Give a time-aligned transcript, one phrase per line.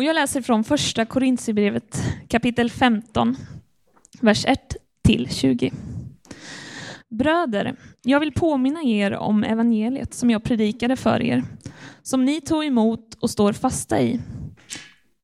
[0.00, 3.36] Och jag läser från första Korintierbrevet kapitel 15,
[4.20, 5.72] vers 1 till 20.
[7.10, 11.44] Bröder, jag vill påminna er om evangeliet som jag predikade för er,
[12.02, 14.20] som ni tog emot och står fasta i,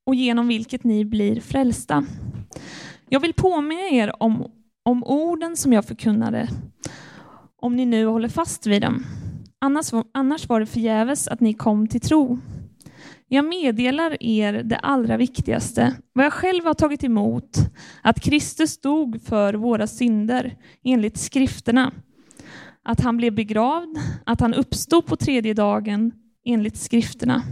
[0.06, 2.06] och genom vilket ni blir frälsta.
[3.08, 4.50] Jag vill påminna er om,
[4.82, 6.48] om orden som jag förkunnade,
[7.62, 9.04] om ni nu håller fast vid dem.
[9.58, 12.38] Annars, annars var det förgäves att ni kom till tro.
[13.28, 17.58] Jag meddelar er det allra viktigaste, vad jag själv har tagit emot,
[18.02, 21.92] att Kristus dog för våra synder enligt skrifterna,
[22.82, 26.12] att han blev begravd, att han uppstod på tredje dagen
[26.44, 27.42] enligt skrifterna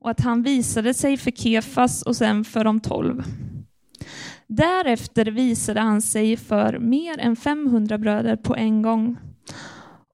[0.00, 3.22] och att han visade sig för Kefas och sen för de tolv.
[4.46, 9.16] Därefter visade han sig för mer än 500 bröder på en gång,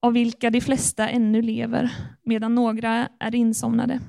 [0.01, 1.91] av vilka de flesta ännu lever,
[2.23, 3.99] medan några är insomnade.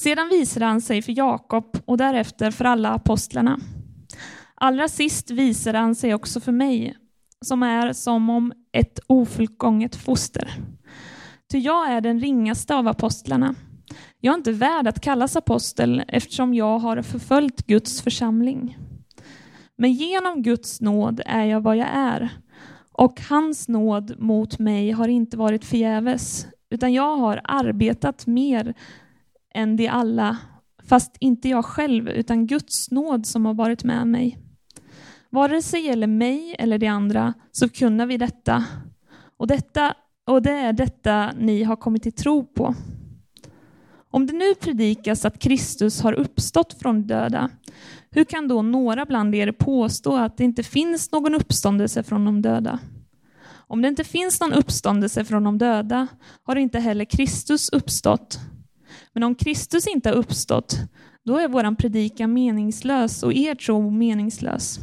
[0.00, 3.58] Sedan visade han sig för Jakob och därefter för alla apostlarna.
[4.54, 6.96] Allra sist visade han sig också för mig,
[7.44, 10.54] som är som om ett ofullgånget foster.
[11.50, 13.54] Ty jag är den ringaste av apostlarna.
[14.20, 18.78] Jag är inte värd att kallas apostel eftersom jag har förföljt Guds församling.
[19.78, 22.28] Men genom Guds nåd är jag vad jag är,
[22.92, 28.74] och hans nåd mot mig har inte varit förgäves, utan jag har arbetat mer
[29.54, 30.36] än de alla,
[30.84, 34.38] fast inte jag själv, utan Guds nåd som har varit med mig.
[35.30, 38.64] Vare det sig gäller mig eller de andra, så kunna vi detta.
[39.36, 39.94] Och, detta.
[40.26, 42.74] och det är detta ni har kommit till tro på.
[44.10, 47.50] Om det nu predikas att Kristus har uppstått från döda,
[48.10, 52.42] hur kan då några bland er påstå att det inte finns någon uppståndelse från de
[52.42, 52.78] döda?
[53.52, 56.06] Om det inte finns någon uppståndelse från de döda
[56.42, 58.38] har inte heller Kristus uppstått.
[59.14, 60.76] Men om Kristus inte har uppstått,
[61.24, 64.80] då är vår predikan meningslös och er tro meningslös.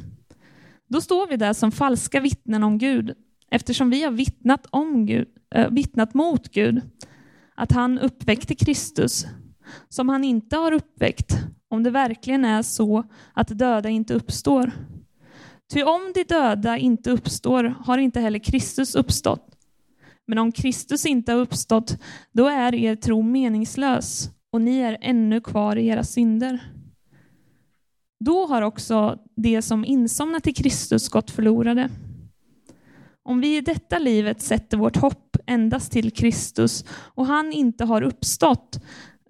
[0.90, 3.14] Då står vi där som falska vittnen om Gud,
[3.52, 6.82] eftersom vi har vittnat, om Gud, äh, vittnat mot Gud,
[7.56, 9.26] att han uppväckte Kristus,
[9.90, 11.38] som han inte har uppväckt,
[11.70, 14.72] om det verkligen är så att döda inte uppstår.
[15.74, 19.57] Ty om de döda inte uppstår har inte heller Kristus uppstått.
[20.28, 21.98] Men om Kristus inte har uppstått,
[22.32, 26.74] då är er tro meningslös och ni är ännu kvar i era synder.
[28.20, 31.90] Då har också de som insomnat i Kristus gått förlorade.
[33.24, 38.02] Om vi i detta livet sätter vårt hopp endast till Kristus och han inte har
[38.02, 38.80] uppstått,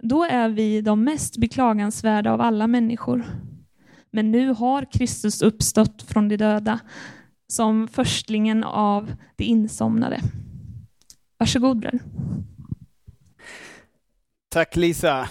[0.02, 3.25] då är vi de mest beklagansvärda av alla människor.
[4.12, 6.80] Men nu har Kristus uppstått från de döda
[7.47, 10.22] som förstlingen av de insomnade.
[11.38, 12.00] Varsågod bror.
[14.50, 15.30] Tack Lisa.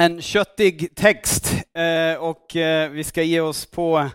[0.00, 4.10] En köttig text eh, och eh, vi ska ge oss på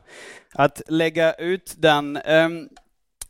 [0.54, 2.18] att lägga ut den.
[2.18, 2.70] Ehm,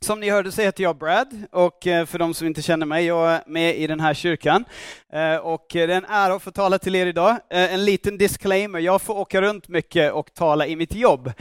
[0.05, 3.05] som ni hörde så heter jag Brad och eh, för de som inte känner mig,
[3.05, 4.65] jag är med i den här kyrkan.
[5.13, 7.37] Eh, och eh, det är en ära att få tala till er idag.
[7.49, 11.31] En liten disclaimer, jag får åka runt mycket och tala i mitt jobb.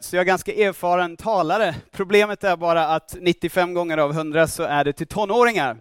[0.00, 1.74] Så jag är ganska erfaren talare.
[1.92, 5.76] Problemet är bara att 95 gånger av 100 så är det till tonåringar.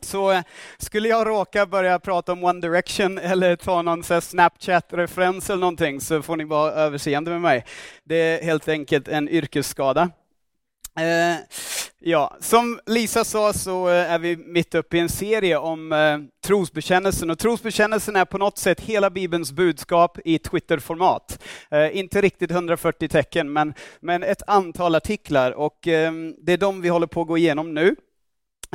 [0.00, 0.42] Så
[0.78, 6.22] skulle jag råka börja prata om One Direction eller ta någon Snapchat-referens eller någonting så
[6.22, 7.64] får ni vara överseende med mig.
[8.04, 10.10] Det är helt enkelt en yrkesskada.
[11.00, 11.36] Eh,
[11.98, 16.18] ja, som Lisa sa så eh, är vi mitt uppe i en serie om eh,
[16.46, 21.42] trosbekännelsen och trosbekännelsen är på något sätt hela Bibelns budskap i Twitter-format.
[21.70, 26.80] Eh, inte riktigt 140 tecken, men, men ett antal artiklar och eh, det är de
[26.80, 27.96] vi håller på att gå igenom nu.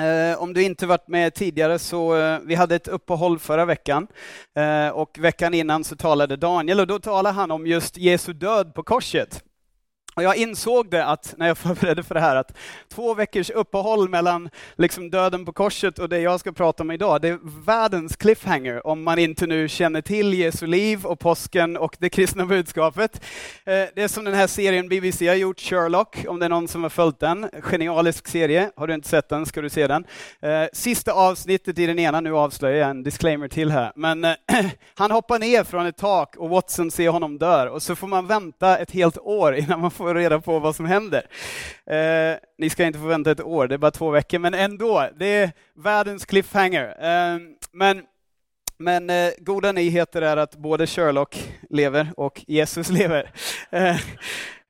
[0.01, 4.07] Eh, om du inte varit med tidigare så eh, vi hade ett uppehåll förra veckan
[4.93, 8.83] och veckan innan så talade Daniel och då talade han om just Jesu död på
[8.83, 9.43] korset.
[10.17, 12.57] Och jag insåg det att, när jag förberedde för det här, att
[12.89, 17.21] två veckors uppehåll mellan liksom döden på korset och det jag ska prata om idag,
[17.21, 21.95] det är världens cliffhanger om man inte nu känner till Jesu liv och påsken och
[21.99, 23.21] det kristna budskapet.
[23.65, 26.67] Eh, det är som den här serien BBC har gjort, Sherlock, om det är någon
[26.67, 27.49] som har följt den.
[27.61, 28.71] Genialisk serie.
[28.75, 30.05] Har du inte sett den ska du se den.
[30.41, 34.35] Eh, sista avsnittet i den ena, nu avslöjar jag en disclaimer till här, men eh,
[34.95, 38.27] han hoppar ner från ett tak och Watson ser honom dör och så får man
[38.27, 41.27] vänta ett helt år innan man får få reda på vad som händer.
[41.85, 45.09] Eh, ni ska inte få vänta ett år, det är bara två veckor, men ändå,
[45.19, 46.85] det är världens cliffhanger.
[46.99, 47.39] Eh,
[47.71, 48.03] men
[48.79, 53.31] men eh, goda nyheter är att både Sherlock lever och Jesus lever.
[53.69, 53.95] Eh,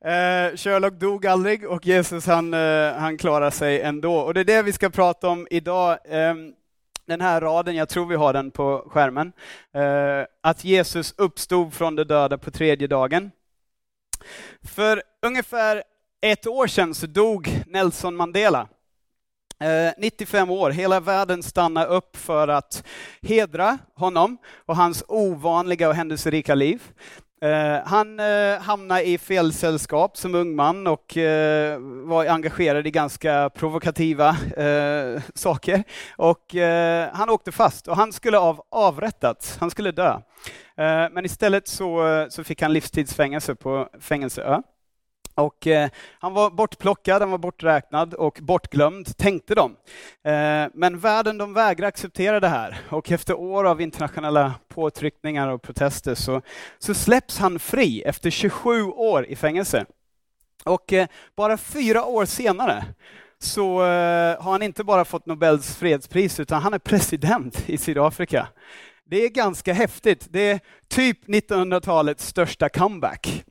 [0.04, 4.14] eh, Sherlock dog aldrig och Jesus han, eh, han klarar sig ändå.
[4.14, 5.98] Och det är det vi ska prata om idag.
[6.08, 6.52] Ehm,
[7.06, 9.32] den här raden, jag tror vi har den på skärmen,
[9.74, 13.30] eh, att Jesus uppstod från de döda på tredje dagen.
[14.62, 15.82] För ungefär
[16.20, 18.68] ett år sedan så dog Nelson Mandela.
[19.60, 22.84] Eh, 95 år, hela världen stannade upp för att
[23.22, 26.82] hedra honom och hans ovanliga och händelserika liv.
[27.42, 31.16] Eh, han eh, hamnade i fel sällskap som ung man och
[32.04, 34.36] var engagerad i ganska provokativa
[35.34, 35.82] saker.
[36.16, 36.54] Och
[37.12, 40.20] han åkte fast och han skulle av avrättats, han skulle dö.
[41.10, 44.60] men istället så, så fick han livstidsfängelse på Fängelseö.
[45.38, 49.76] Och eh, han var bortplockad, han var borträknad och bortglömd, tänkte de.
[50.24, 55.62] Eh, men världen de vägrade acceptera det här och efter år av internationella påtryckningar och
[55.62, 56.42] protester så,
[56.78, 59.86] så släpps han fri efter 27 år i fängelse.
[60.64, 61.06] Och eh,
[61.36, 62.84] bara fyra år senare
[63.38, 68.48] så eh, har han inte bara fått Nobels fredspris utan han är president i Sydafrika.
[69.04, 70.26] Det är ganska häftigt.
[70.30, 73.44] Det är typ 1900-talets största comeback.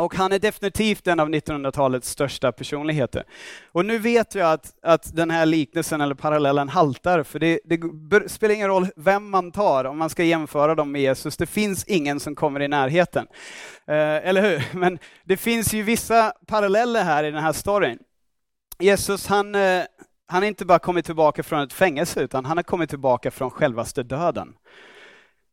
[0.00, 3.24] Och han är definitivt en av 1900-talets största personligheter.
[3.72, 7.80] Och nu vet jag att, att den här liknelsen eller parallellen haltar, för det, det
[8.28, 11.36] spelar ingen roll vem man tar om man ska jämföra dem med Jesus.
[11.36, 13.26] Det finns ingen som kommer i närheten.
[13.86, 14.64] Eh, eller hur?
[14.78, 17.98] Men det finns ju vissa paralleller här i den här storyn.
[18.78, 19.82] Jesus, han, eh,
[20.26, 23.50] han har inte bara kommit tillbaka från ett fängelse, utan han har kommit tillbaka från
[23.50, 24.54] självaste döden.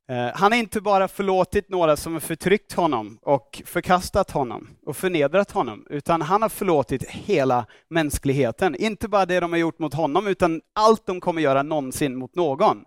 [0.09, 4.98] Eh, han har inte bara förlåtit några som har förtryckt honom och förkastat honom och
[4.98, 8.75] förnedrat honom, utan han har förlåtit hela mänskligheten.
[8.75, 12.36] Inte bara det de har gjort mot honom, utan allt de kommer göra någonsin mot
[12.36, 12.86] någon.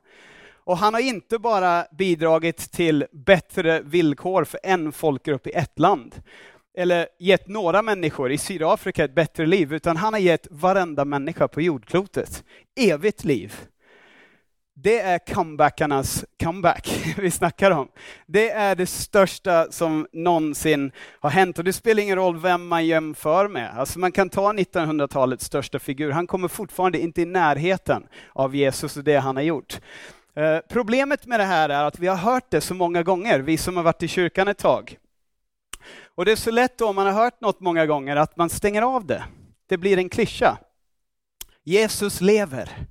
[0.64, 6.14] Och han har inte bara bidragit till bättre villkor för en folkgrupp i ett land,
[6.76, 11.49] eller gett några människor i Sydafrika ett bättre liv, utan han har gett varenda människa
[11.49, 12.44] på jordklotet
[12.76, 13.55] evigt liv.
[14.82, 17.88] Det är comebackarnas comeback vi snackar om.
[18.27, 22.87] Det är det största som någonsin har hänt och det spelar ingen roll vem man
[22.87, 23.79] jämför med.
[23.79, 28.97] Alltså man kan ta 1900-talets största figur, han kommer fortfarande inte i närheten av Jesus
[28.97, 29.81] och det han har gjort.
[30.35, 33.56] Eh, problemet med det här är att vi har hört det så många gånger, vi
[33.56, 34.97] som har varit i kyrkan ett tag.
[36.15, 38.50] Och det är så lätt då, om man har hört något många gånger, att man
[38.50, 39.25] stänger av det.
[39.69, 40.59] Det blir en klyscha.
[41.65, 42.87] Jesus lever.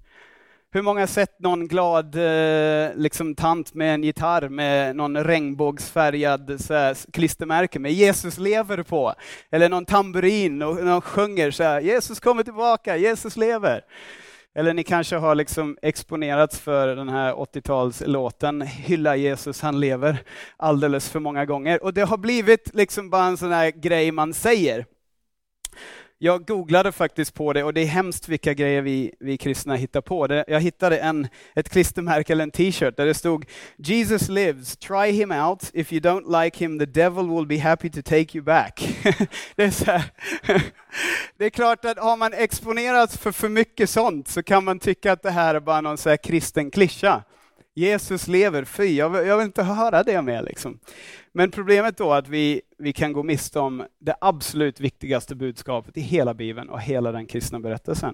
[0.72, 6.62] Hur många har sett någon glad eh, liksom, tant med en gitarr med någon regnbågsfärgad
[6.62, 9.14] så här, klistermärke med Jesus lever på?
[9.52, 13.82] Eller någon tamburin och någon sjunger så här, Jesus kommer tillbaka, Jesus lever.
[14.56, 20.22] Eller ni kanske har liksom exponerats för den här 80-talslåten Hylla Jesus, han lever
[20.58, 21.84] alldeles för många gånger.
[21.84, 24.86] Och det har blivit liksom bara en sån här grej man säger.
[26.22, 30.02] Jag googlade faktiskt på det och det är hemskt vilka grejer vi, vi kristna hittar
[30.02, 30.28] på.
[30.28, 33.46] Det, jag hittade en, ett klistermärke eller en t-shirt där det stod
[33.78, 37.90] Jesus lives, try him out, if you don't like him the devil will be happy
[37.90, 38.90] to take you back.
[39.56, 40.04] det, är så här.
[41.38, 45.12] det är klart att har man exponerats för för mycket sånt så kan man tycka
[45.12, 47.24] att det här är bara någon så här kristen klyscha.
[47.80, 50.42] Jesus lever, fy, jag vill, jag vill inte höra det mer.
[50.42, 50.80] Liksom.
[51.32, 55.98] Men problemet då är att vi, vi kan gå miste om det absolut viktigaste budskapet
[55.98, 58.14] i hela Bibeln och hela den kristna berättelsen.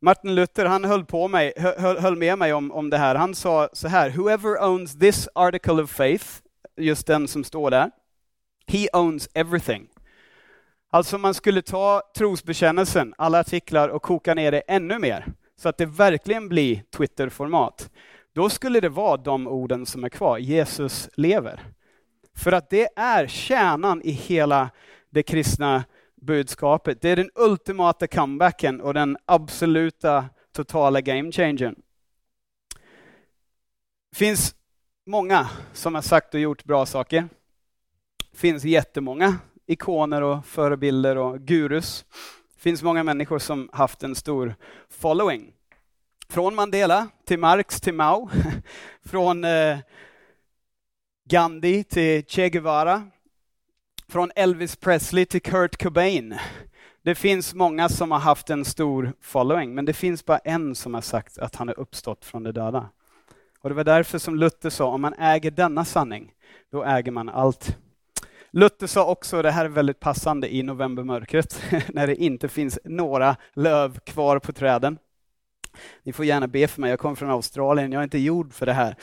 [0.00, 3.14] Martin Luther han höll, på mig, höll, höll med mig om, om det här.
[3.14, 6.26] Han sa så här, whoever owns this article of faith,
[6.76, 7.90] just den som står där,
[8.66, 9.88] he owns everything.
[10.90, 15.26] Alltså man skulle ta trosbekännelsen, alla artiklar och koka ner det ännu mer,
[15.56, 17.90] så att det verkligen blir Twitter-format.
[18.32, 21.60] Då skulle det vara de orden som är kvar, Jesus lever.
[22.34, 24.70] För att det är kärnan i hela
[25.10, 25.84] det kristna
[26.16, 27.00] budskapet.
[27.00, 31.74] Det är den ultimata comebacken och den absoluta totala game changern.
[34.10, 34.54] Det finns
[35.06, 37.28] många som har sagt och gjort bra saker.
[38.32, 42.04] Det finns jättemånga ikoner och förebilder och gurus.
[42.54, 44.54] Det finns många människor som haft en stor
[44.90, 45.52] following.
[46.32, 48.30] Från Mandela till Marx till Mao,
[49.04, 49.78] från eh,
[51.28, 53.02] Gandhi till Che Guevara,
[54.08, 56.34] från Elvis Presley till Kurt Cobain.
[57.02, 60.94] Det finns många som har haft en stor following, men det finns bara en som
[60.94, 62.88] har sagt att han är uppstått från de döda.
[63.60, 66.32] Och det var därför som Luther sa, om man äger denna sanning,
[66.70, 67.76] då äger man allt.
[68.50, 73.36] Luther sa också, det här är väldigt passande i novembermörkret, när det inte finns några
[73.54, 74.98] löv kvar på träden.
[76.02, 78.66] Ni får gärna be för mig, jag kommer från Australien, jag är inte gjord för
[78.66, 78.96] det här.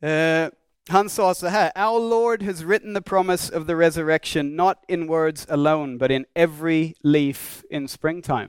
[0.00, 0.48] Eh,
[0.88, 5.06] han sa så här, Our Lord has written the promise of the resurrection not in
[5.06, 8.48] words alone, but in every leaf in springtime.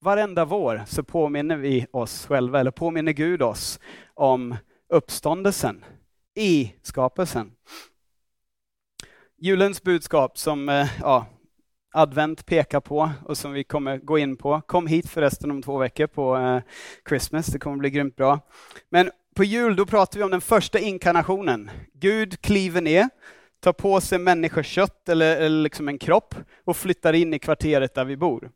[0.00, 3.80] varenda vår så påminner vi oss själva, eller påminner Gud oss
[4.14, 4.56] om
[4.88, 5.84] uppståndelsen
[6.34, 7.52] i skapelsen.
[9.36, 11.26] Julens budskap som eh, ja,
[11.90, 14.60] advent pekar på och som vi kommer gå in på.
[14.66, 16.60] Kom hit förresten om två veckor på eh,
[17.08, 18.40] Christmas, det kommer bli grymt bra.
[18.88, 21.70] Men på jul då pratar vi om den första inkarnationen.
[21.92, 23.08] Gud kliver ner,
[23.60, 28.04] tar på sig människokött eller, eller liksom en kropp och flyttar in i kvarteret där
[28.04, 28.50] vi bor.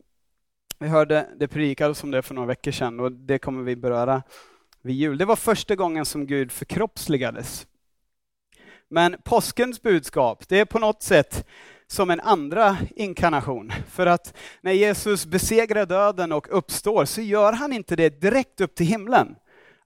[0.78, 4.22] Vi hörde det predikades om det för några veckor sedan och det kommer vi beröra
[4.82, 5.18] vid jul.
[5.18, 7.66] Det var första gången som Gud förkroppsligades.
[8.88, 11.46] Men påskens budskap, det är på något sätt
[11.86, 13.72] som en andra inkarnation.
[13.90, 18.74] För att när Jesus besegrar döden och uppstår så gör han inte det direkt upp
[18.74, 19.36] till himlen.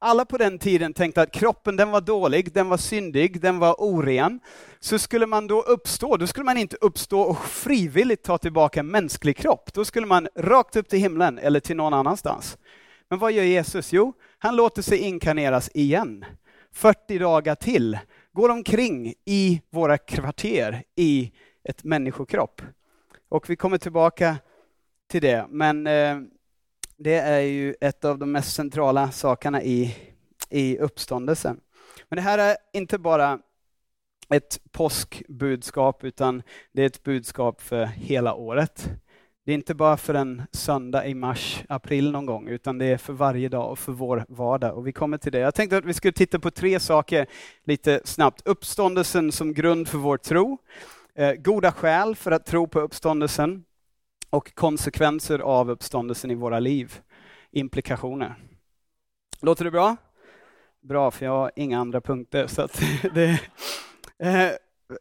[0.01, 3.75] Alla på den tiden tänkte att kroppen den var dålig, den var syndig, den var
[3.79, 4.41] oren.
[4.81, 8.87] Så skulle man då uppstå, då skulle man inte uppstå och frivilligt ta tillbaka en
[8.87, 9.73] mänsklig kropp.
[9.73, 12.59] Då skulle man rakt upp till himlen eller till någon annanstans.
[13.11, 13.93] Men vad gör Jesus?
[13.93, 16.25] Jo, han låter sig inkarneras igen.
[16.73, 17.99] 40 dagar till
[18.33, 21.33] går omkring i våra kvarter i
[21.69, 22.63] ett människokropp.
[23.29, 24.37] Och vi kommer tillbaka
[25.07, 26.19] till det, men eh,
[26.97, 29.97] det är ju ett av de mest centrala sakerna i,
[30.51, 31.61] i uppståndelsen.
[32.09, 33.39] Men det här är inte bara
[34.29, 38.91] ett påskbudskap, utan det är ett budskap för hela året.
[39.45, 42.97] Det är inte bara för en söndag i mars, april någon gång, utan det är
[42.97, 44.77] för varje dag och för vår vardag.
[44.77, 45.39] Och vi kommer till det.
[45.39, 47.27] Jag tänkte att vi skulle titta på tre saker
[47.65, 48.47] lite snabbt.
[48.47, 50.59] Uppståndelsen som grund för vår tro,
[51.19, 53.65] eh, goda skäl för att tro på uppståndelsen
[54.31, 57.01] och konsekvenser av uppståndelsen i våra liv,
[57.51, 58.37] implikationer.
[59.41, 59.97] Låter det bra?
[60.81, 62.47] Bra, för jag har inga andra punkter.
[62.47, 62.69] Så
[63.15, 63.41] det,
[64.19, 64.51] eh,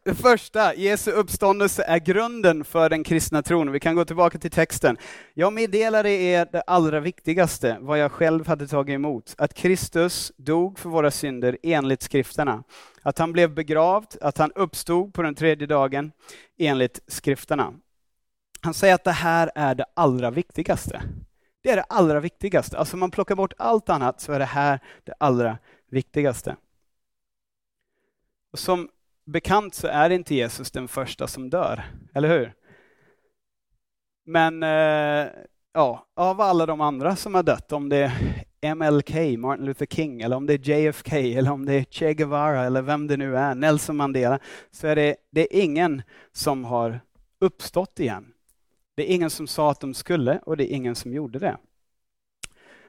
[0.04, 3.72] det första, Jesu uppståndelse är grunden för den kristna tron.
[3.72, 4.96] Vi kan gå tillbaka till texten.
[5.34, 10.78] Jag meddelade er det allra viktigaste, vad jag själv hade tagit emot, att Kristus dog
[10.78, 12.64] för våra synder enligt skrifterna,
[13.02, 16.12] att han blev begravd, att han uppstod på den tredje dagen
[16.58, 17.74] enligt skrifterna.
[18.60, 21.02] Han säger att det här är det allra viktigaste.
[21.62, 22.78] Det är det allra viktigaste.
[22.78, 25.58] Alltså om man plockar bort allt annat så är det här det allra
[25.90, 26.56] viktigaste.
[28.52, 28.88] Och som
[29.28, 32.54] bekant så är inte Jesus den första som dör, eller hur?
[34.26, 35.32] Men eh,
[35.72, 38.12] ja, av alla de andra som har dött, om det
[38.60, 42.14] är MLK, Martin Luther King, eller om det är JFK, eller om det är Che
[42.14, 44.38] Guevara, eller vem det nu är, Nelson Mandela,
[44.70, 47.00] så är det, det är ingen som har
[47.40, 48.32] uppstått igen.
[48.94, 51.56] Det är ingen som sa att de skulle och det är ingen som gjorde det.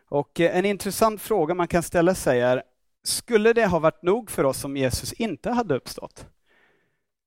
[0.10, 2.64] Och eh, en intressant fråga man kan ställa sig är,
[3.04, 6.28] skulle det ha varit nog för oss om Jesus inte hade uppstått?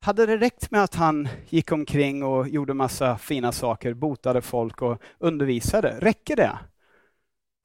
[0.01, 4.83] Hade det räckt med att han gick omkring och gjorde massa fina saker, botade folk
[4.83, 5.99] och undervisade?
[6.01, 6.59] Räcker det?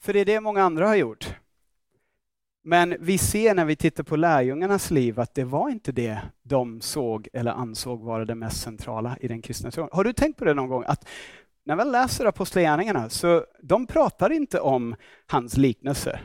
[0.02, 1.36] För det är det många andra har gjort.
[2.64, 6.82] Men vi ser när vi tittar på lärjungarnas liv att det var inte det de
[6.82, 9.90] såg eller ansåg vara det mest centrala i den kristna tron.
[9.92, 10.84] Har du tänkt på det någon gång?
[10.88, 11.08] Att
[11.64, 14.96] när man läser Apostlagärningarna så de pratar inte om
[15.28, 16.22] hans liknelser.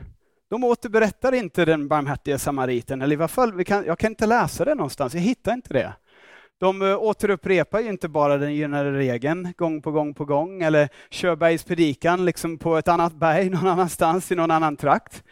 [0.53, 4.65] De återberättar inte den barmhärtige samariten, eller i varje fall, kan, jag kan inte läsa
[4.65, 5.93] det någonstans, jag hittar inte det.
[6.61, 10.89] De eh, återupprepar ju inte bara den gynnade regeln gång på gång på gång, eller
[11.11, 15.25] Körbergs predikan liksom på ett annat berg någon annanstans i någon annan trakt.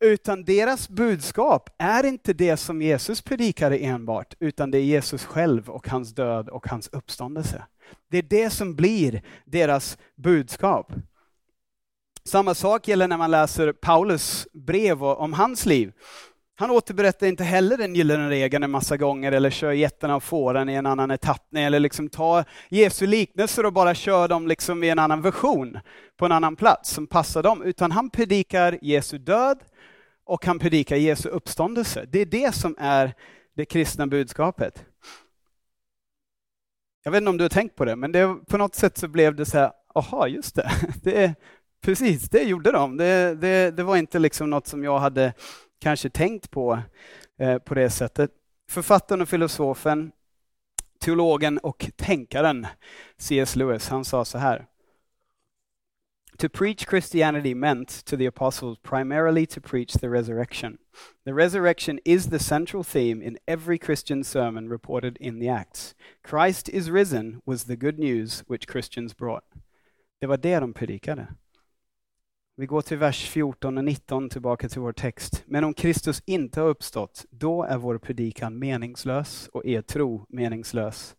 [0.00, 5.70] Utan deras budskap är inte det som Jesus predikade enbart, utan det är Jesus själv
[5.70, 7.62] och hans död och hans uppståndelse.
[8.10, 10.92] Det är det som blir deras budskap.
[12.24, 15.92] Samma sak gäller när man läser Paulus brev om hans liv.
[16.54, 20.68] Han återberättar inte heller den gyllene regeln en massa gånger eller kör jätten och fåren
[20.68, 24.88] i en annan etappning eller liksom tar Jesu liknelser och bara kör dem liksom i
[24.88, 25.78] en annan version
[26.16, 29.58] på en annan plats som passar dem, utan han predikar Jesu död
[30.24, 32.06] och han predikar Jesu uppståndelse.
[32.12, 33.14] Det är det som är
[33.56, 34.84] det kristna budskapet.
[37.04, 39.08] Jag vet inte om du har tänkt på det, men det, på något sätt så
[39.08, 40.70] blev det så här, aha, just det,
[41.02, 41.34] det är,
[41.82, 42.96] precis, det gjorde de.
[42.96, 45.34] Det, det, det var inte liksom något som jag hade
[45.80, 46.78] kanske tänkt på
[47.38, 48.30] eh, på det sättet.
[48.70, 50.12] Författaren och filosofen,
[51.00, 52.66] teologen och tänkaren
[53.18, 53.56] C.S.
[53.56, 54.66] Lewis, han sa så här.
[56.38, 60.78] To preach Christianity meant to the apostles primarily to preach the resurrection.
[61.24, 65.94] The resurrection is the central theme in every Christian sermon reported in the Acts.
[66.30, 69.44] Christ is risen was the good news which Christians brought.
[70.20, 71.26] Det var det de predikade.
[72.56, 75.42] Vi går till vers 14 och 19 tillbaka till vår text.
[75.46, 81.16] Men om Kristus inte har uppstått, då är vår predikan meningslös och er tro meningslös.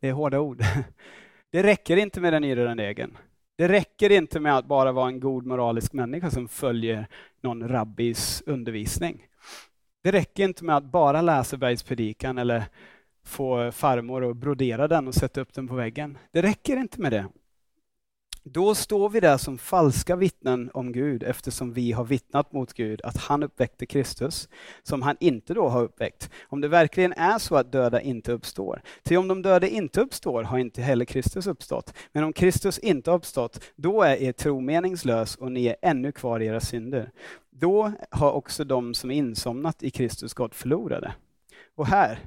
[0.00, 0.62] Det är hårda ord.
[1.52, 3.18] Det räcker inte med den yrande regeln.
[3.58, 7.08] Det räcker inte med att bara vara en god moralisk människa som följer
[7.42, 9.26] någon rabbis undervisning.
[10.02, 12.64] Det räcker inte med att bara läsa bergspredikan eller
[13.24, 16.18] få farmor att brodera den och sätta upp den på väggen.
[16.32, 17.26] Det räcker inte med det.
[18.52, 23.00] Då står vi där som falska vittnen om Gud eftersom vi har vittnat mot Gud
[23.04, 24.48] att han uppväckte Kristus,
[24.82, 26.30] som han inte då har uppväckt.
[26.48, 28.82] Om det verkligen är så att döda inte uppstår.
[29.02, 31.94] Till om de döda inte uppstår har inte heller Kristus uppstått.
[32.12, 36.12] Men om Kristus inte har uppstått, då är er tro meningslös och ni är ännu
[36.12, 37.10] kvar i era synder.
[37.50, 41.14] Då har också de som är insomnat i Kristus gått förlorade.
[41.74, 42.18] Och här,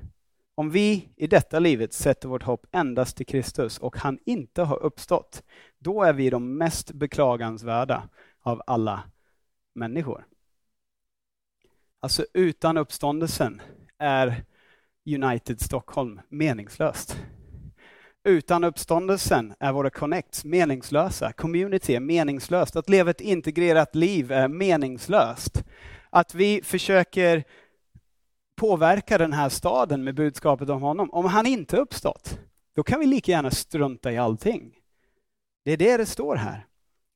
[0.55, 4.83] om vi i detta livet sätter vårt hopp endast till Kristus och han inte har
[4.83, 5.43] uppstått,
[5.83, 8.09] då är vi de mest beklagansvärda
[8.41, 9.03] av alla
[9.75, 10.25] människor.
[11.99, 13.61] Alltså utan uppståndelsen
[13.97, 14.45] är
[15.05, 17.17] United Stockholm meningslöst.
[18.23, 21.33] Utan uppståndelsen är våra connects meningslösa.
[21.33, 22.75] Community är meningslöst.
[22.75, 25.63] Att leva ett integrerat liv är meningslöst.
[26.09, 27.43] Att vi försöker
[28.55, 31.09] påverka den här staden med budskapet om honom.
[31.11, 32.39] Om han inte uppstått,
[32.75, 34.82] då kan vi lika gärna strunta i allting.
[35.63, 36.65] Det är det det står här.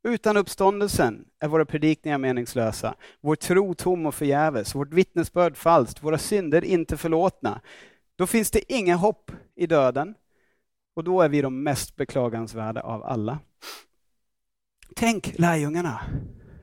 [0.04, 6.18] Utan uppståndelsen är våra predikningar meningslösa, vår tro tom och förgäves, vårt vittnesbörd falskt, våra
[6.18, 7.62] synder inte förlåtna.
[8.16, 10.16] Då finns det inget hopp i döden
[10.96, 13.39] och då är vi de mest beklagansvärda av alla.
[14.96, 16.01] Tänk lärjungarna.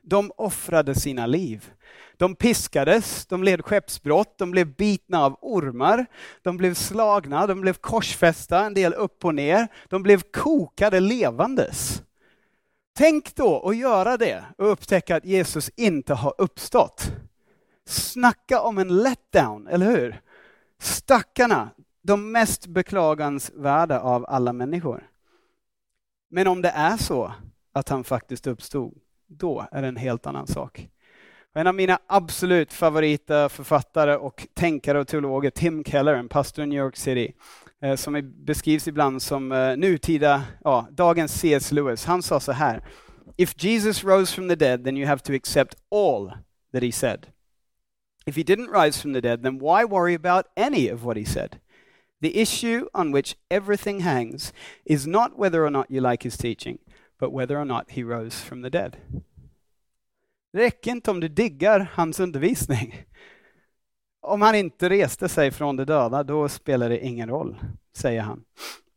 [0.07, 1.73] De offrade sina liv.
[2.17, 6.07] De piskades, de led skeppsbrott, de blev bitna av ormar,
[6.43, 9.69] de blev slagna, de blev korsfästa, en del upp och ner.
[9.89, 12.03] De blev kokade levandes.
[12.97, 17.13] Tänk då att göra det och upptäcka att Jesus inte har uppstått.
[17.87, 20.21] Snacka om en letdown, eller hur?
[20.79, 21.71] Stackarna,
[22.03, 25.11] de mest beklagansvärda av alla människor.
[26.31, 27.33] Men om det är så
[27.73, 30.89] att han faktiskt uppstod, då är det en helt annan sak.
[31.57, 36.79] En av mina absolut favoritförfattare och tänkare och teologer, Tim Keller, en pastor i New
[36.79, 37.33] York City,
[37.83, 41.73] eh, som beskrivs ibland som eh, nutida, ja, dagens C.S.
[41.73, 42.05] Lewis.
[42.05, 42.83] Han sa så här,
[43.37, 46.33] If Jesus rose from the dead, then you have to accept all
[46.73, 47.27] that he said.
[48.27, 51.25] If he didn't rise from the dead, then why worry about any of what he
[51.25, 51.61] said?
[52.21, 54.53] The issue on which everything hangs
[54.85, 56.79] is not whether or not you like his teaching,
[57.19, 58.97] but whether or not he rose from the dead.
[60.53, 63.05] Det räcker inte om du diggar hans undervisning.
[64.21, 67.57] Om han inte reste sig från de döda, då spelar det ingen roll,
[67.97, 68.45] säger han.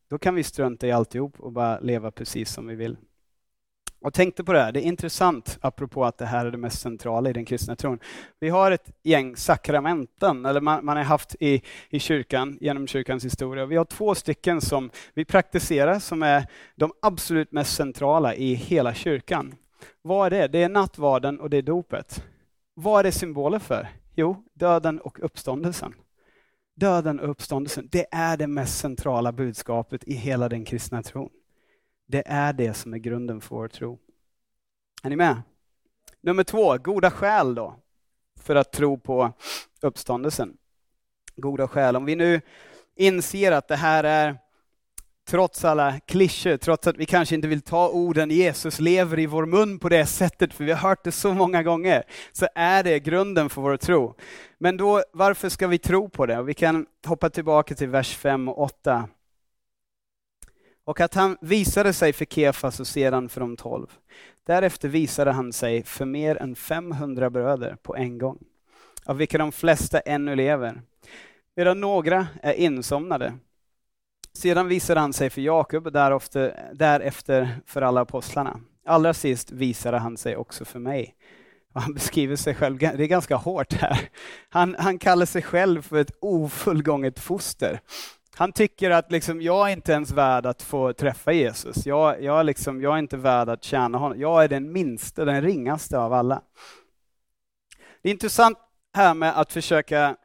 [0.09, 2.97] Då kan vi strunta i alltihop och bara leva precis som vi vill.
[4.01, 6.81] Och tänkte på det här, det är intressant apropå att det här är det mest
[6.81, 7.99] centrala i den kristna tron.
[8.39, 13.25] Vi har ett gäng sakramenten, eller man, man har haft i, i kyrkan, genom kyrkans
[13.25, 13.65] historia.
[13.65, 18.93] Vi har två stycken som vi praktiserar som är de absolut mest centrala i hela
[18.93, 19.55] kyrkan.
[20.01, 20.47] Vad är det?
[20.47, 22.23] Det är nattvarden och det är dopet.
[22.73, 23.87] Vad är det symboler för?
[24.15, 25.93] Jo, döden och uppståndelsen.
[26.75, 31.29] Döden och uppståndelsen, det är det mest centrala budskapet i hela den kristna tron.
[32.07, 33.99] Det är det som är grunden för vår tro.
[35.03, 35.41] Är ni med?
[36.21, 37.75] Nummer två, goda skäl då,
[38.39, 39.33] för att tro på
[39.81, 40.57] uppståndelsen.
[41.35, 41.95] Goda skäl.
[41.95, 42.41] Om vi nu
[42.95, 44.37] inser att det här är
[45.27, 49.45] trots alla klyschor, trots att vi kanske inte vill ta orden Jesus lever i vår
[49.45, 52.99] mun på det sättet, för vi har hört det så många gånger, så är det
[52.99, 54.15] grunden för vår tro.
[54.57, 56.43] Men då, varför ska vi tro på det?
[56.43, 59.09] Vi kan hoppa tillbaka till vers 5 och 8.
[60.87, 63.87] Och att han visade sig för Kefas och sedan för de tolv.
[64.45, 68.37] Därefter visade han sig för mer än 500 bröder på en gång,
[69.05, 70.81] av vilka de flesta ännu lever,
[71.55, 73.33] medan några är insomnade.
[74.33, 75.93] Sedan visade han sig för Jakob och
[76.73, 78.59] därefter för alla apostlarna.
[78.85, 81.15] Allra sist visade han sig också för mig.
[81.73, 84.09] Och han beskriver sig själv, det är ganska hårt här.
[84.49, 87.79] Han, han kallar sig själv för ett ofullgånget foster.
[88.37, 91.85] Han tycker att liksom, jag är inte ens värd att få träffa Jesus.
[91.85, 94.19] Jag, jag, liksom, jag är inte värd att tjäna honom.
[94.19, 96.41] Jag är den minsta, den ringaste av alla.
[98.01, 98.57] Det är intressant
[98.93, 100.15] här med att försöka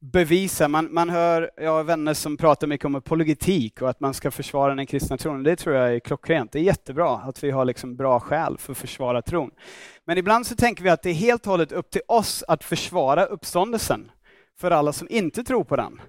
[0.00, 0.68] bevisa.
[0.68, 4.30] Man, man hör, jag har vänner som pratar mycket om apologetik och att man ska
[4.30, 5.42] försvara den kristna tron.
[5.42, 6.52] Det tror jag är klockrent.
[6.52, 9.50] Det är jättebra att vi har liksom bra skäl för att försvara tron.
[10.04, 12.64] Men ibland så tänker vi att det är helt och hållet upp till oss att
[12.64, 14.10] försvara uppståndelsen
[14.60, 16.00] för alla som inte tror på den.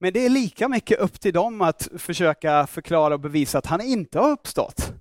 [0.00, 3.80] Men det är lika mycket upp till dem att försöka förklara och bevisa att han
[3.80, 4.92] inte har uppstått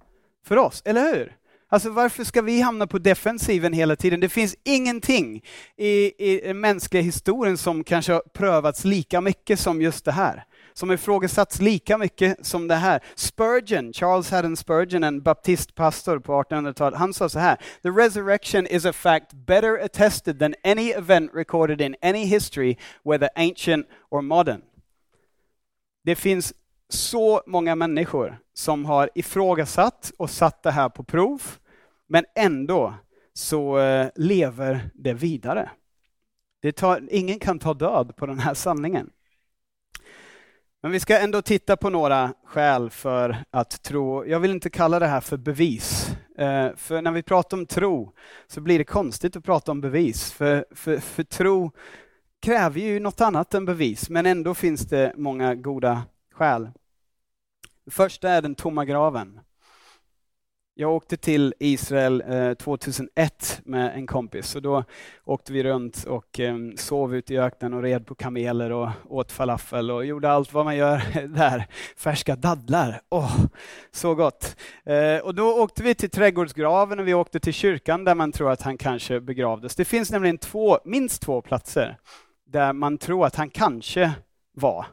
[0.45, 1.37] för oss, eller hur?
[1.69, 4.19] Alltså varför ska vi hamna på defensiven hela tiden?
[4.19, 5.43] Det finns ingenting
[5.77, 10.45] i, i den mänskliga historien som kanske har prövats lika mycket som just det här.
[10.77, 12.99] som ifrågasatts lika mycket som det här.
[13.15, 17.57] Spurgeon, Charles Haddon Spurgeon, en baptistpastor på 1800-talet, han sa så här.
[17.83, 23.29] The resurrection is a fact better attested than any event recorded in any history, whether
[23.35, 24.61] ancient or modern.
[26.07, 26.53] Det finns
[26.89, 31.41] så många människor som har ifrågasatt och satt det här på prov,
[32.09, 32.93] men ändå
[33.33, 35.69] så eh, lever det vidare.
[36.61, 39.09] Det tar, ingen kan ta död på den här sanningen.
[40.81, 44.25] Men vi ska ändå titta på några skäl för att tro.
[44.25, 46.11] Jag vill inte kalla det här för bevis.
[46.37, 48.13] Eh, för när vi pratar om tro
[48.47, 50.31] så blir det konstigt att prata om bevis.
[50.31, 51.71] För, för, för tro
[52.41, 56.69] kräver ju något annat än bevis, men ändå finns det många goda skäl.
[57.85, 59.39] Det första är den tomma graven.
[60.79, 64.83] Jag åkte till Israel eh, 2001 med en kompis och då
[65.25, 69.31] åkte vi runt och ehm, sov ute i öknen och red på kameler och åt
[69.31, 71.67] falafel och gjorde allt vad man gör där.
[71.97, 73.45] Färska dadlar, åh, oh,
[73.91, 74.55] så gott.
[74.85, 78.51] Eh, och då åkte vi till trädgårdsgraven och vi åkte till kyrkan där man tror
[78.51, 79.75] att han kanske begravdes.
[79.75, 81.97] Det finns nämligen två, minst två platser
[82.47, 84.11] där man tror att han kanske
[84.53, 84.85] var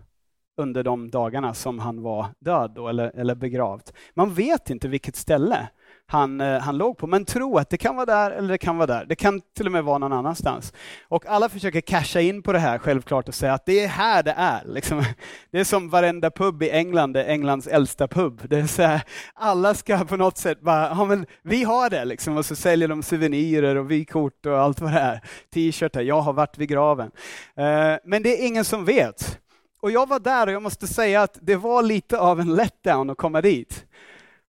[0.57, 3.91] under de dagarna som han var död då, eller, eller begravd.
[4.15, 5.69] Man vet inte vilket ställe
[6.07, 8.77] han, eh, han låg på, men tro att det kan vara där eller det kan
[8.77, 9.05] vara där.
[9.05, 10.73] Det kan till och med vara någon annanstans.
[11.09, 14.23] Och alla försöker casha in på det här självklart och säga att det är här
[14.23, 14.63] det är.
[14.65, 15.05] Liksom.
[15.51, 18.41] Det är som varenda pub i England, är Englands äldsta pub.
[18.49, 19.03] Det är så här,
[19.35, 22.89] alla ska på något sätt bara, ja men vi har det liksom, och så säljer
[22.89, 25.21] de souvenirer och vykort och allt vad det är.
[25.55, 27.11] T-shirtar, jag har varit vid graven.
[27.57, 29.41] Eh, men det är ingen som vet.
[29.85, 33.11] Och jag var där och jag måste säga att det var lite av en letdown
[33.11, 33.87] att komma dit.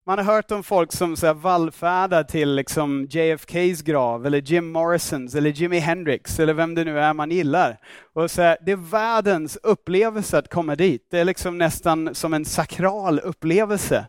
[0.08, 4.72] Man har hört om folk som så här, vallfärdar till liksom JFKs grav, eller Jim
[4.72, 7.78] Morrisons, eller Jimi Hendrix, eller vem det nu är man gillar.
[8.14, 11.08] Och så här, det är världens upplevelse att komma dit.
[11.12, 14.06] Det är liksom nästan som en sakral upplevelse.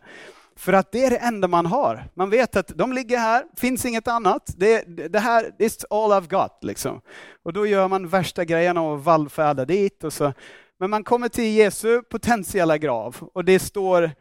[0.57, 2.03] För att det är det enda man har.
[2.13, 4.53] Man vet att de ligger här, finns inget annat.
[4.57, 6.59] Det, det här, is all I've got.
[6.61, 7.01] Liksom.
[7.43, 10.03] Och då gör man värsta grejerna och vallfärdar dit.
[10.03, 10.33] Och så
[10.79, 14.11] men man kommer till Jesu potentiella grav och det står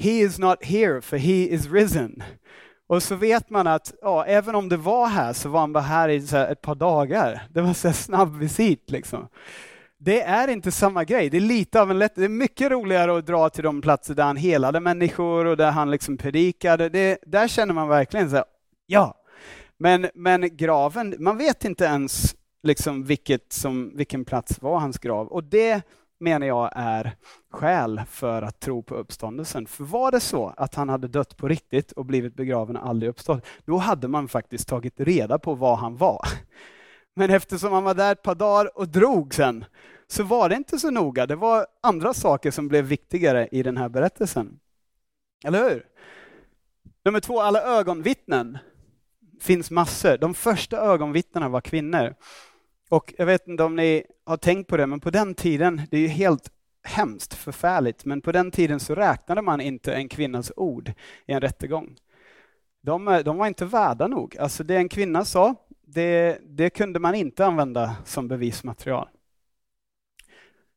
[0.00, 2.22] He is not here for he is risen.
[2.88, 5.84] Och så vet man att ja, även om det var här så var han bara
[5.84, 6.16] här i
[6.50, 7.42] ett par dagar.
[7.50, 9.28] Det var så snabb visit liksom.
[9.98, 11.30] Det är inte samma grej.
[11.30, 12.14] Det är lite av en lätt...
[12.14, 15.70] Det är mycket roligare att dra till de platser där han helade människor och där
[15.70, 16.88] han liksom predikade.
[16.88, 18.44] Det, där känner man verkligen så här,
[18.86, 19.14] ja.
[19.78, 25.28] Men, men graven, man vet inte ens liksom vilket som, vilken plats var hans grav.
[25.28, 25.82] Och det
[26.20, 27.16] menar jag är
[27.50, 29.66] skäl för att tro på uppståndelsen.
[29.66, 33.10] För var det så att han hade dött på riktigt och blivit begraven och aldrig
[33.10, 36.20] uppstått, då hade man faktiskt tagit reda på vad han var.
[37.14, 39.64] Men eftersom han var där ett par dagar och drog sen,
[40.06, 41.26] så var det inte så noga.
[41.26, 44.60] Det var andra saker som blev viktigare i den här berättelsen.
[45.44, 45.86] Eller hur?
[47.04, 48.58] Nummer två, alla ögonvittnen
[49.40, 50.18] finns massor.
[50.18, 52.14] De första ögonvittnena var kvinnor.
[52.90, 55.96] Och jag vet inte om ni har tänkt på det, men på den tiden, det
[55.96, 56.50] är ju helt
[56.82, 60.92] hemskt, förfärligt, men på den tiden så räknade man inte en kvinnas ord
[61.26, 61.96] i en rättegång.
[62.80, 64.36] De, eh, de var inte värda nog.
[64.36, 65.54] Alltså det en kvinna sa,
[65.86, 69.08] det, det kunde man inte använda som bevismaterial.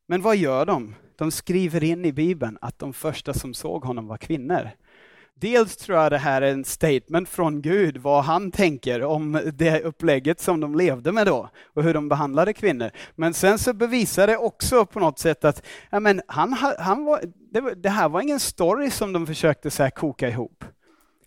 [0.06, 0.94] Men vad gör de?
[1.16, 4.70] De skriver in i Bibeln att de första som såg honom var kvinnor.
[5.40, 9.82] Dels tror jag det här är en statement från Gud, vad han tänker om det
[9.82, 12.90] upplägget som de levde med då och hur de behandlade kvinnor.
[13.14, 17.20] Men sen så bevisar det också på något sätt att ja, men han, han var,
[17.52, 20.64] det, det här var ingen story som de försökte så koka ihop.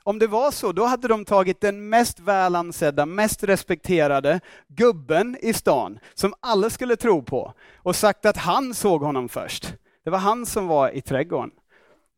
[0.04, 5.54] Om det var så, då hade de tagit den mest välansedda, mest respekterade gubben i
[5.54, 9.74] stan, som alla skulle tro på, och sagt att han såg honom först.
[10.04, 11.52] Det var han som var i trädgården.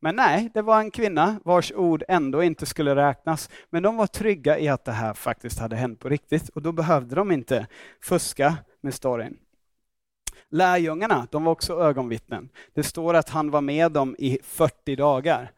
[0.00, 3.50] Men nej, det var en kvinna vars ord ändå inte skulle räknas.
[3.70, 6.72] Men de var trygga i att det här faktiskt hade hänt på riktigt och då
[6.72, 7.66] behövde de inte
[8.02, 9.36] fuska med storyn.
[10.50, 12.48] Lärjungarna, de var också ögonvittnen.
[12.74, 15.52] Det står att han var med dem i 40 dagar.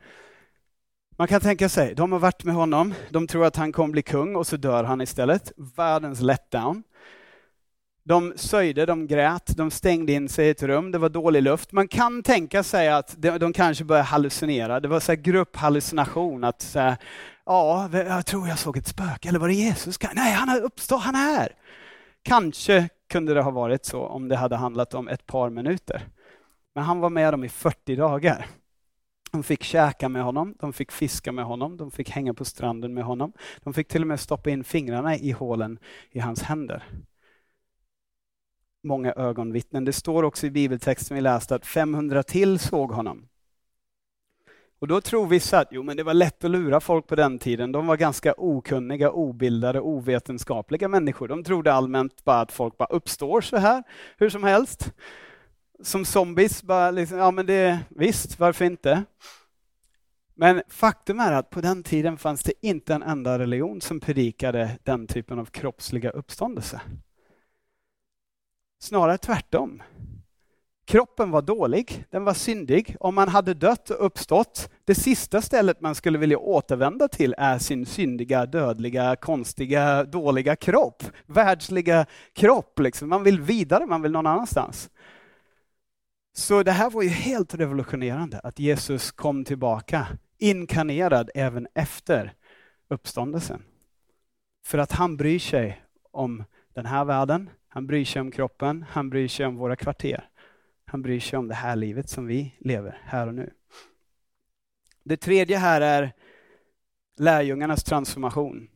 [1.17, 4.03] Man kan tänka sig, de har varit med honom, de tror att han kommer bli
[4.03, 5.53] kung och så dör han istället.
[5.77, 6.83] Världens letdown.
[8.05, 11.73] De söjde, de grät, de stängde in sig i ett rum, det var dålig luft.
[11.73, 16.45] Man kan tänka sig att de, de kanske började hallucinera, det var så grupphallucination.
[16.45, 16.97] Att så här,
[17.47, 19.99] ja, jag tror jag såg ett spöke, eller var det Jesus?
[20.15, 21.53] Nej, han har uppstått, han är här.
[22.23, 26.09] Kanske kunde det ha varit så om det hade handlat om ett par minuter.
[26.75, 28.47] Men han var med dem i 40 dagar.
[29.33, 32.95] De fick käka med honom, de fick fiska med honom, de fick hänga på stranden
[32.95, 33.33] med honom.
[33.63, 35.79] De fick till och med stoppa in fingrarna i hålen
[36.11, 36.85] i hans händer
[38.83, 39.85] många ögonvittnen.
[39.85, 43.29] Det står också i bibeltexten vi läste att 500 till såg honom.
[44.83, 47.39] Och då tror vissa att jo, men det var lätt att lura folk på den
[47.39, 47.73] tiden.
[47.73, 51.29] De var ganska okunniga, obildade, ovetenskapliga människor.
[51.29, 53.83] De trodde allmänt bara att folk bara uppstår så här,
[54.17, 54.93] hur som helst.
[55.83, 59.05] Som zombies, bara liksom, ja men det, visst, varför inte?
[60.35, 64.79] Men faktum är att på den tiden fanns det inte en enda religion som predikade
[64.83, 66.81] den typen av kroppsliga uppståndelse.
[68.83, 69.83] Snarare tvärtom.
[70.85, 72.97] Kroppen var dålig, den var syndig.
[73.01, 77.59] Om man hade dött och uppstått, det sista stället man skulle vilja återvända till är
[77.59, 81.03] sin syndiga, dödliga, konstiga, dåliga kropp.
[81.27, 82.79] Världsliga kropp.
[82.79, 83.09] Liksom.
[83.09, 84.91] Man vill vidare, man vill någon annanstans.
[86.33, 90.07] Så det här var ju helt revolutionerande, att Jesus kom tillbaka,
[90.39, 92.33] inkarnerad även efter
[92.89, 93.63] uppståndelsen.
[94.67, 99.11] För att han bryr sig om den här världen, han bryr sig om kroppen, han
[99.11, 100.29] bryr sig om våra kvarter.
[100.85, 103.53] Han bryr sig om det här livet som vi lever här och nu.
[105.03, 106.13] Det tredje här är
[107.17, 108.69] lärjungarnas transformation.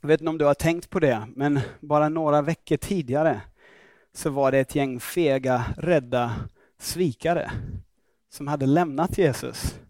[0.00, 3.40] Jag vet inte om du har tänkt på det, men bara några veckor tidigare
[4.12, 6.34] så var det ett gäng fega, rädda
[6.78, 7.50] svikare
[8.28, 9.80] som hade lämnat Jesus.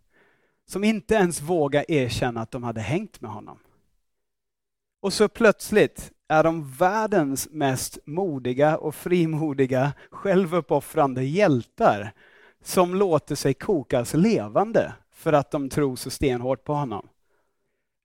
[0.66, 3.58] Som inte ens vågade erkänna att de hade hängt med honom.
[5.00, 12.12] Och så plötsligt är de världens mest modiga och frimodiga, självuppoffrande hjältar
[12.62, 17.08] som låter sig kokas levande för att de tror så stenhårt på honom.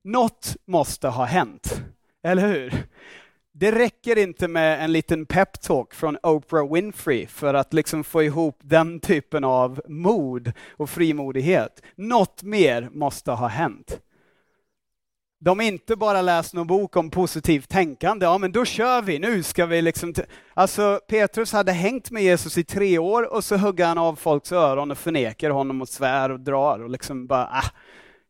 [0.04, 1.82] Något måste ha hänt,
[2.22, 2.86] eller hur?
[3.52, 8.58] Det räcker inte med en liten peptalk från Oprah Winfrey för att liksom få ihop
[8.62, 11.82] den typen av mod och frimodighet.
[11.94, 14.00] Något mer måste ha hänt
[15.44, 19.42] de inte bara läst någon bok om positivt tänkande, ja men då kör vi, nu
[19.42, 20.14] ska vi liksom...
[20.54, 24.52] Alltså Petrus hade hängt med Jesus i tre år och så hugger han av folks
[24.52, 27.70] öron och förnekar honom och svär och drar och liksom bara, ah,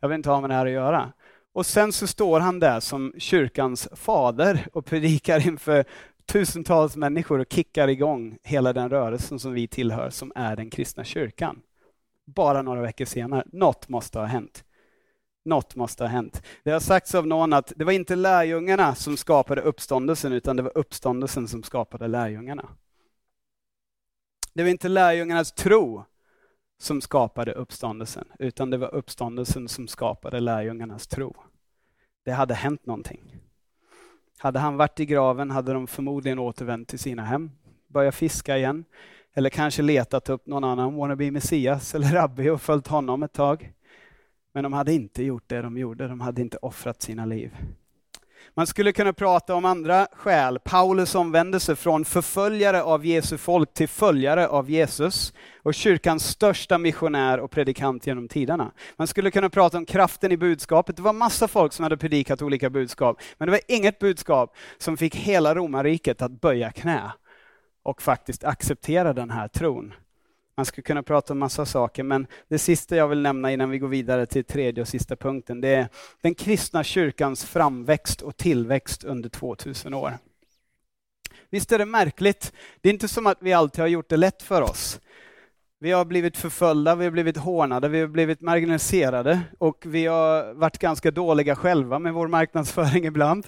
[0.00, 1.12] jag vill inte ha med det här att göra.
[1.54, 5.84] Och sen så står han där som kyrkans fader och predikar inför
[6.26, 11.04] tusentals människor och kickar igång hela den rörelsen som vi tillhör, som är den kristna
[11.04, 11.60] kyrkan.
[12.26, 14.64] Bara några veckor senare, något måste ha hänt.
[15.44, 16.42] Något måste ha hänt.
[16.62, 20.62] Det har sagts av någon att det var inte lärjungarna som skapade uppståndelsen, utan det
[20.62, 22.68] var uppståndelsen som skapade lärjungarna.
[24.54, 26.04] Det var inte lärjungarnas tro
[26.78, 31.36] som skapade uppståndelsen, utan det var uppståndelsen som skapade lärjungarnas tro.
[32.24, 33.36] Det hade hänt någonting.
[34.38, 37.50] Hade han varit i graven hade de förmodligen återvänt till sina hem,
[37.86, 38.84] börjat fiska igen,
[39.34, 43.72] eller kanske letat upp någon annan wannabe Messias eller rabbi och följt honom ett tag.
[44.54, 47.56] Men de hade inte gjort det de gjorde, de hade inte offrat sina liv.
[48.54, 50.58] Man skulle kunna prata om andra skäl.
[50.58, 57.40] Paulus omvändelse från förföljare av Jesu folk till följare av Jesus och kyrkans största missionär
[57.40, 58.72] och predikant genom tiderna.
[58.96, 60.96] Man skulle kunna prata om kraften i budskapet.
[60.96, 64.96] Det var massa folk som hade predikat olika budskap, men det var inget budskap som
[64.96, 67.12] fick hela romarriket att böja knä
[67.82, 69.94] och faktiskt acceptera den här tron.
[70.56, 73.78] Man skulle kunna prata om massa saker, men det sista jag vill nämna innan vi
[73.78, 75.88] går vidare till tredje och sista punkten, det är
[76.20, 80.18] den kristna kyrkans framväxt och tillväxt under 2000 år.
[81.50, 82.52] Visst är det märkligt?
[82.80, 85.00] Det är inte som att vi alltid har gjort det lätt för oss.
[85.82, 90.54] Vi har blivit förföljda, vi har blivit hånade, vi har blivit marginaliserade och vi har
[90.54, 93.46] varit ganska dåliga själva med vår marknadsföring ibland.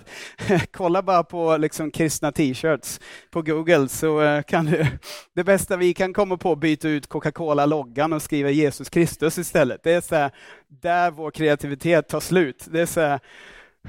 [0.73, 4.87] Kolla bara på liksom kristna t-shirts på Google så eh, kan du,
[5.35, 9.83] det bästa vi kan komma på byta ut Coca-Cola-loggan och skriva Jesus Kristus istället.
[9.83, 10.31] Det är så här,
[10.69, 12.67] där vår kreativitet tar slut.
[12.71, 13.21] Det är så här,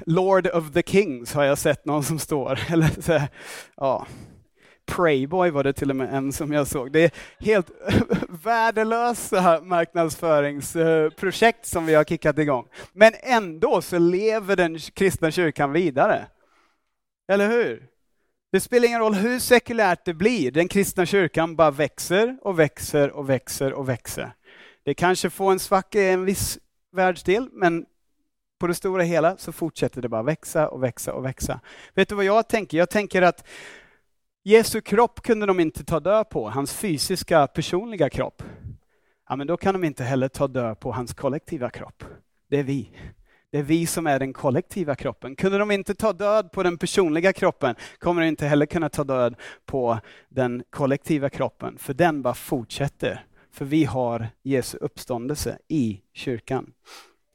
[0.05, 2.59] Lord of the Kings har jag sett någon som står.
[2.71, 3.27] Eller så här,
[3.77, 4.07] ja.
[4.85, 6.91] Prayboy var det till och med en som jag såg.
[6.91, 7.71] Det är helt
[8.43, 12.67] värdelösa marknadsföringsprojekt som vi har kickat igång.
[12.93, 16.25] Men ändå så lever den kristna kyrkan vidare.
[17.27, 17.87] Eller hur?
[18.51, 23.11] Det spelar ingen roll hur sekulärt det blir, den kristna kyrkan bara växer och växer
[23.11, 24.31] och växer och växer.
[24.83, 26.59] Det kanske får en svacka i en viss
[26.91, 27.85] världsdel, men
[28.59, 31.59] på det stora hela så fortsätter det bara växa och växa och växa.
[31.93, 32.77] Vet du vad jag tänker?
[32.77, 33.47] Jag tänker att
[34.47, 38.43] Jesu kropp kunde de inte ta död på, hans fysiska personliga kropp.
[39.29, 42.03] Ja, men då kan de inte heller ta död på hans kollektiva kropp.
[42.49, 42.91] Det är vi.
[43.51, 45.35] Det är vi som är den kollektiva kroppen.
[45.35, 49.03] Kunde de inte ta död på den personliga kroppen kommer de inte heller kunna ta
[49.03, 53.25] död på den kollektiva kroppen, för den bara fortsätter.
[53.51, 56.73] För vi har Jesu uppståndelse i kyrkan.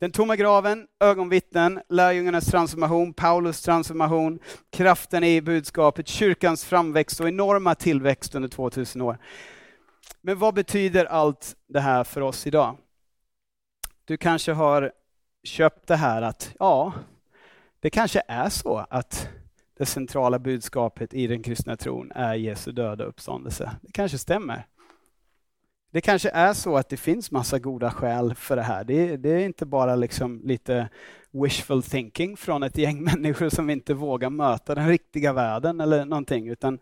[0.01, 4.39] Den tomma graven, ögonvittnen, lärjungarnas transformation, Paulus transformation,
[4.71, 9.19] kraften i budskapet, kyrkans framväxt och enorma tillväxt under 2000 år.
[10.21, 12.77] Men vad betyder allt det här för oss idag?
[14.05, 14.93] Du kanske har
[15.45, 16.93] köpt det här att, ja,
[17.81, 19.29] det kanske är så att
[19.79, 23.71] det centrala budskapet i den kristna tron är Jesu döda uppståndelse.
[23.83, 24.67] Det kanske stämmer.
[25.90, 28.85] Det kanske är så att det finns massa goda skäl för det här.
[28.85, 30.88] Det, det, är inte bara liksom lite
[31.31, 36.48] wishful thinking från ett gäng människor som inte vågar möta den riktiga världen eller någonting,
[36.48, 36.79] utan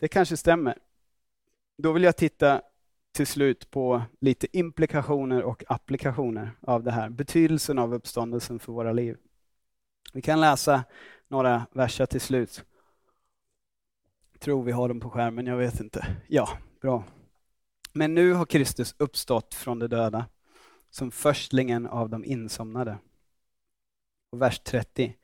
[0.00, 0.78] det kanske stämmer.
[1.78, 2.62] Då vill jag titta
[3.12, 7.08] till slut på lite implikationer och applikationer av det här.
[7.08, 9.16] Betydelsen av uppståndelsen för våra liv.
[10.12, 10.84] Vi kan läsa
[11.28, 12.64] några verser till slut.
[14.32, 16.06] Jag tror vi har dem på skärmen, jag vet inte.
[16.28, 16.48] Ja,
[16.80, 17.04] bra.
[17.96, 20.26] Men nu har Kristus uppstått från de döda
[20.90, 22.98] som förstlingen av de insomnade.
[24.32, 25.16] Och vers 30.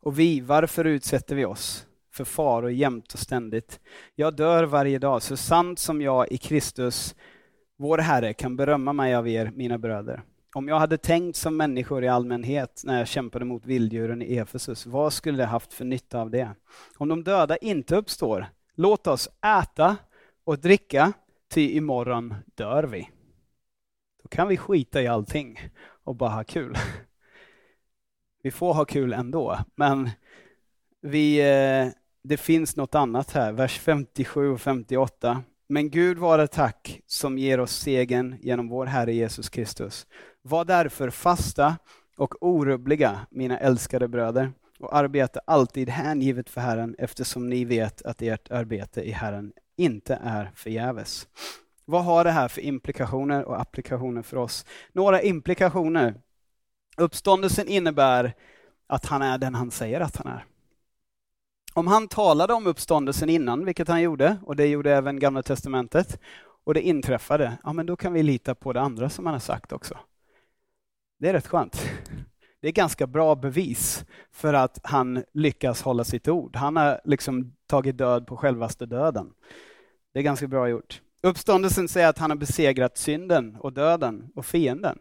[0.00, 3.80] Och vi, varför utsätter vi oss för faror jämt och ständigt?
[4.14, 7.14] Jag dör varje dag, så sant som jag i Kristus,
[7.76, 10.22] vår Herre, kan berömma mig av er, mina bröder.
[10.54, 14.86] Om jag hade tänkt som människor i allmänhet när jag kämpade mot vilddjuren i Efesus,
[14.86, 16.50] vad skulle jag haft för nytta av det?
[16.96, 19.96] Om de döda inte uppstår, låt oss äta
[20.44, 21.12] och dricka
[21.54, 23.10] till imorgon dör vi.
[24.22, 25.58] Då kan vi skita i allting
[26.04, 26.76] och bara ha kul.
[28.42, 30.10] Vi får ha kul ändå, men
[31.00, 31.88] vi, eh,
[32.22, 35.42] det finns något annat här, vers 57 och 58.
[35.68, 40.06] Men Gud vare tack som ger oss segern genom vår Herre Jesus Kristus.
[40.42, 41.76] Var därför fasta
[42.16, 48.22] och orubbliga, mina älskade bröder, och arbeta alltid hängivet för Herren, eftersom ni vet att
[48.22, 51.28] ert arbete i Herren inte är förgäves.
[51.84, 54.66] Vad har det här för implikationer och applikationer för oss?
[54.92, 56.14] Några implikationer.
[56.96, 58.34] Uppståndelsen innebär
[58.86, 60.44] att han är den han säger att han är.
[61.74, 66.20] Om han talade om uppståndelsen innan, vilket han gjorde, och det gjorde även Gamla Testamentet,
[66.64, 69.40] och det inträffade, ja men då kan vi lita på det andra som han har
[69.40, 69.98] sagt också.
[71.18, 71.88] Det är rätt skönt.
[72.64, 76.56] Det är ganska bra bevis för att han lyckas hålla sitt ord.
[76.56, 79.30] Han har liksom tagit död på självaste döden.
[80.12, 81.00] Det är ganska bra gjort.
[81.22, 84.98] Uppståndelsen säger att han har besegrat synden och döden och fienden.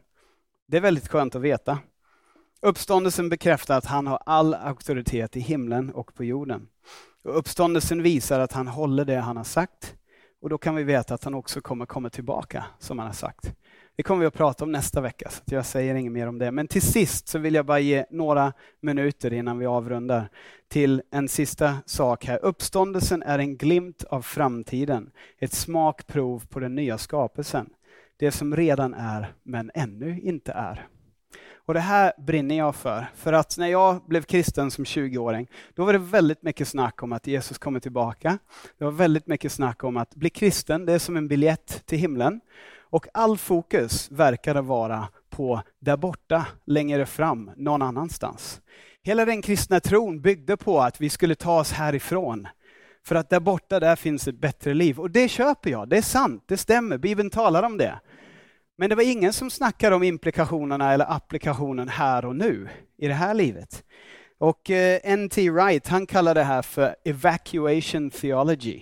[0.68, 1.80] Det är väldigt skönt att veta.
[2.62, 6.68] Uppståndelsen bekräftar att han har all auktoritet i himlen och på jorden.
[7.24, 9.96] Och uppståndelsen visar att han håller det han har sagt.
[10.42, 13.54] Och då kan vi veta att han också kommer komma tillbaka, som han har sagt.
[13.96, 16.52] Det kommer vi att prata om nästa vecka, så jag säger inget mer om det.
[16.52, 20.30] Men till sist så vill jag bara ge några minuter innan vi avrundar
[20.68, 22.40] till en sista sak här.
[22.46, 27.70] Uppståndelsen är en glimt av framtiden, ett smakprov på den nya skapelsen.
[28.18, 30.88] Det som redan är, men ännu inte är.
[31.66, 33.06] Och Det här brinner jag för.
[33.16, 37.14] För att när jag blev kristen som 20-åring, då var det väldigt mycket snack om
[37.14, 38.38] att Jesus kommer tillbaka.
[38.78, 41.98] Det var väldigt mycket snack om att bli kristen, det är som en biljett till
[41.98, 42.42] himlen.
[42.94, 48.62] Och all fokus verkade vara på där borta, längre fram, någon annanstans.
[49.04, 52.48] Hela den kristna tron byggde på att vi skulle ta oss härifrån.
[53.06, 55.00] För att där borta, där finns ett bättre liv.
[55.00, 58.00] Och det köper jag, det är sant, det stämmer, Bibeln talar om det.
[58.78, 63.14] Men det var ingen som snackade om implikationerna eller applikationen här och nu, i det
[63.14, 63.84] här livet.
[64.38, 65.50] Och eh, N.T.
[65.50, 68.82] Wright, han kallar det här för evacuation theology.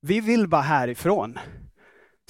[0.00, 1.38] Vi vill bara härifrån.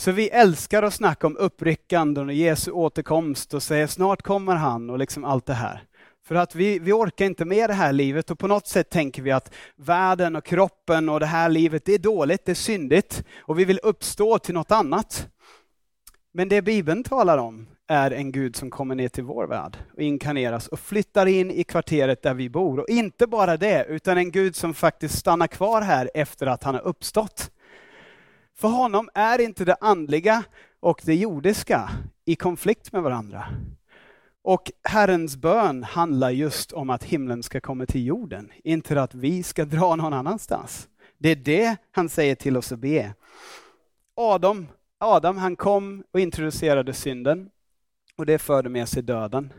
[0.02, 4.90] Så vi älskar att snacka om uppryckanden och Jesu återkomst och säga snart kommer han
[4.90, 5.82] och liksom allt det här.
[6.26, 9.22] För att vi, vi orkar inte med det här livet och på något sätt tänker
[9.22, 13.24] vi att världen och kroppen och det här livet, det är dåligt, det är syndigt
[13.38, 15.28] och vi vill uppstå till något annat.
[16.34, 20.02] Men det Bibeln talar om är en Gud som kommer ner till vår värld och
[20.02, 22.80] inkarneras och flyttar in i kvarteret där vi bor.
[22.80, 26.74] Och inte bara det, utan en Gud som faktiskt stannar kvar här efter att han
[26.74, 27.50] har uppstått.
[28.62, 30.44] För honom är inte det andliga
[30.80, 31.90] och det jordiska
[32.24, 33.46] i konflikt med varandra.
[34.42, 39.42] Och Herrens bön handlar just om att himlen ska komma till jorden, inte att vi
[39.42, 40.88] ska dra någon annanstans.
[41.18, 43.14] Det är det han säger till oss att be.
[44.16, 44.66] Adam,
[44.98, 47.50] Adam han kom och introducerade synden
[48.16, 49.52] och det förde med sig döden.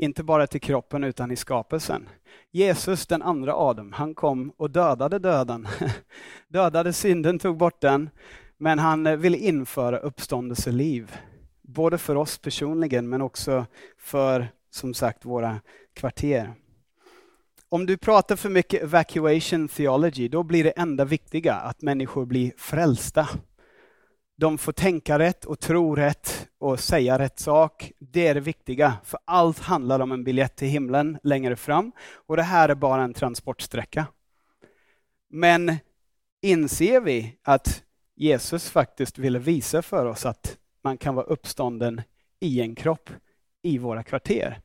[0.00, 2.08] Inte bara till kroppen utan i skapelsen.
[2.50, 5.68] Jesus, den andra Adam, han kom och dödade döden.
[6.48, 8.10] dödade synden, tog bort den,
[8.56, 11.16] men han eh, vill ville införa uppståndelseliv.
[11.62, 13.66] Både för oss personligen men också
[13.98, 15.60] för, som sagt, våra
[15.94, 16.54] kvarter.
[17.68, 22.52] Om du pratar för mycket evacuation theology, då blir det enda viktiga att människor blir
[22.56, 23.28] frälsta
[24.40, 27.92] de får tänka rätt och tro rätt och säga rätt sak.
[27.98, 32.36] Det är det viktiga, för allt handlar om en biljett till himlen längre fram och
[32.36, 34.06] det här är bara en transportsträcka.
[35.30, 35.76] Men
[36.42, 37.82] inser vi att
[38.16, 42.02] Jesus faktiskt ville visa för oss att man kan vara uppstånden
[42.40, 43.10] i en kropp
[43.62, 44.60] i våra kvarter,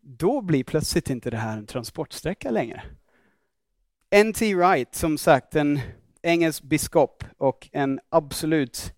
[0.00, 2.82] då blir plötsligt inte det här en transportsträcka längre.
[4.10, 4.54] N.T.
[4.54, 5.80] Wright, som sagt en
[6.22, 8.92] engelsk biskop och en absolut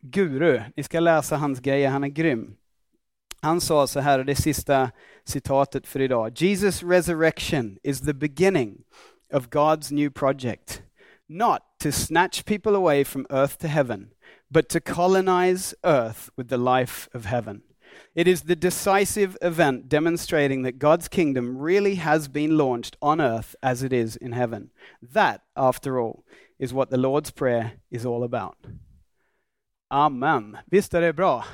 [0.00, 0.60] guru.
[0.76, 2.56] Ni ska läsa hans grejer, han är grym.
[3.40, 4.90] Han sa så här, det sista
[5.24, 6.32] citatet för idag.
[6.36, 8.84] Jesus resurrection is the beginning
[9.32, 10.82] of God's new project.
[11.26, 14.10] Not to snatch people away from earth to heaven,
[14.48, 17.62] but to colonize earth with the life of heaven.
[18.14, 23.54] It is the decisive event demonstrating that God's kingdom really has been launched on earth
[23.62, 24.70] as it is in heaven.
[25.14, 26.24] That, after all,
[26.58, 28.56] is what the Lord's Prayer is all about.
[29.90, 30.56] Amen.
[30.66, 31.44] Visst är det bra?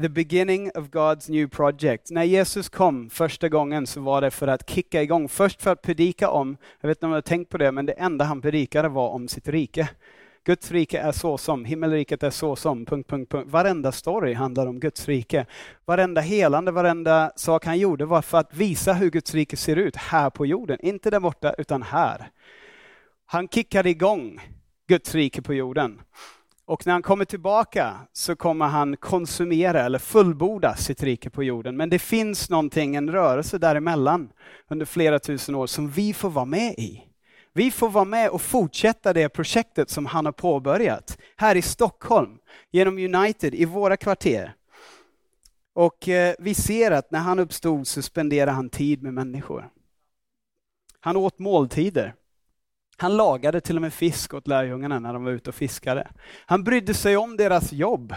[0.00, 2.10] The beginning of God's new project.
[2.10, 5.82] När Jesus kom första gången så var det för att kicka igång, först för att
[5.82, 8.40] predika om, jag vet inte om du har tänkt på det, men det enda han
[8.40, 9.88] predikade var om sitt rike.
[10.44, 13.50] Guds rike är så som, himmelriket är så som, punkt, punkt, punkt.
[13.50, 15.46] Varenda story handlar om Guds rike.
[15.84, 19.96] Varenda helande, varenda sak han gjorde var för att visa hur Guds rike ser ut
[19.96, 20.78] här på jorden.
[20.80, 22.30] Inte där borta, utan här.
[23.26, 24.40] Han kickade igång
[24.88, 26.00] Guds rike på jorden.
[26.64, 31.76] Och när han kommer tillbaka så kommer han konsumera eller fullborda sitt rike på jorden.
[31.76, 34.28] Men det finns någonting, en rörelse däremellan
[34.68, 37.11] under flera tusen år som vi får vara med i.
[37.54, 42.38] Vi får vara med och fortsätta det projektet som han har påbörjat här i Stockholm,
[42.70, 44.54] genom United, i våra kvarter.
[45.74, 49.70] Och eh, vi ser att när han uppstod så spenderade han tid med människor.
[51.00, 52.14] Han åt måltider.
[52.96, 56.10] Han lagade till och med fisk åt lärjungarna när de var ute och fiskade.
[56.46, 58.14] Han brydde sig om deras jobb.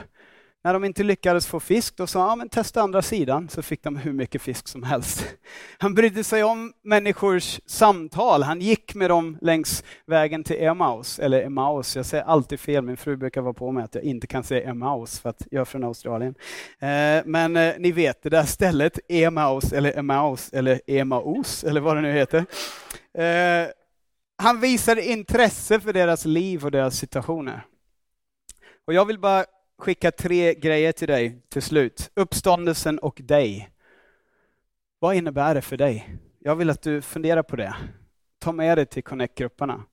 [0.65, 3.83] När de inte lyckades få fisk, då sa han, ja, testa andra sidan, så fick
[3.83, 5.27] de hur mycket fisk som helst.
[5.77, 8.43] Han brydde sig om människors samtal.
[8.43, 12.97] Han gick med dem längs vägen till Emmaus, eller Emmaus, jag säger alltid fel, min
[12.97, 15.65] fru brukar vara på mig att jag inte kan säga Emmaus, för att jag är
[15.65, 16.35] från Australien.
[16.79, 21.97] Eh, men eh, ni vet, det där stället, Emmaus, eller Emmaus, eller Emmaus eller vad
[21.97, 22.45] det nu heter.
[23.17, 23.67] Eh,
[24.37, 27.65] han visade intresse för deras liv och deras situationer.
[28.87, 29.45] Och jag vill bara
[29.77, 32.11] skicka tre grejer till dig till slut.
[32.13, 33.69] Uppståndelsen och dig.
[34.99, 36.17] Vad innebär det för dig?
[36.39, 37.75] Jag vill att du funderar på det.
[38.39, 39.83] Ta med det till Connect-grupperna.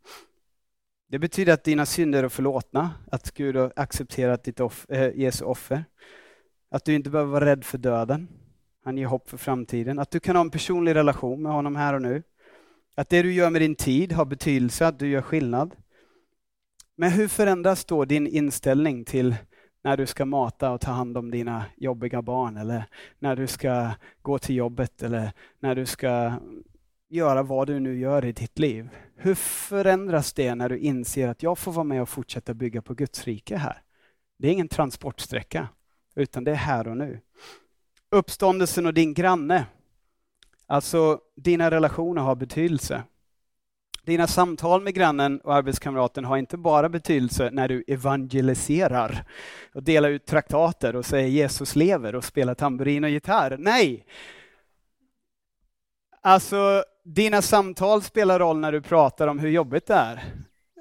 [1.09, 5.45] Det betyder att dina synder är förlåtna, att Gud har accepterat ditt off äh, Jesu
[5.45, 5.85] offer.
[6.71, 8.29] Att du inte behöver vara rädd för döden.
[8.85, 9.99] Han ger hopp för framtiden.
[9.99, 12.23] Att du kan ha en personlig relation med honom här och nu.
[12.95, 15.77] Att det du gör med din tid har betydelse, att du gör skillnad.
[16.97, 19.35] Men hur förändras då din inställning till
[19.83, 22.85] när du ska mata och ta hand om dina jobbiga barn eller
[23.19, 23.91] när du ska
[24.23, 26.33] gå till jobbet eller när du ska
[27.09, 28.89] göra vad du nu gör i ditt liv.
[29.17, 32.95] Hur förändras det när du inser att jag får vara med och fortsätta bygga på
[32.95, 33.83] Guds rike här?
[34.39, 35.69] Det är ingen transportsträcka,
[36.15, 37.21] utan det är här och nu.
[38.11, 39.67] Uppståndelsen och din granne.
[40.67, 43.03] Alltså, dina relationer har betydelse.
[44.05, 49.25] Dina samtal med grannen och arbetskamraten har inte bara betydelse när du evangeliserar
[49.75, 53.57] och delar ut traktater och säger Jesus lever och spelar tamburin och gitarr.
[53.59, 54.07] Nej!
[56.21, 60.25] Alltså, dina samtal spelar roll när du pratar om hur jobbigt det är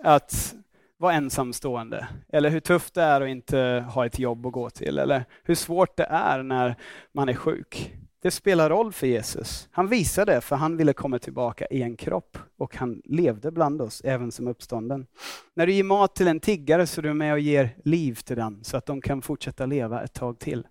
[0.03, 0.55] att
[0.97, 4.97] vara ensamstående, eller hur tufft det är att inte ha ett jobb att gå till,
[4.97, 6.75] eller hur svårt det är när
[7.11, 7.93] man är sjuk.
[8.21, 9.69] Det spelar roll för Jesus.
[9.71, 13.81] Han visade det för han ville komma tillbaka i en kropp och han levde bland
[13.81, 15.05] oss även som uppstånden.
[15.53, 18.35] När du ger mat till en tiggare så är du med och ger liv till
[18.35, 20.67] den så att de kan fortsätta leva ett tag till.